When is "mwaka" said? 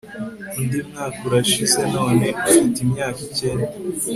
0.89-1.17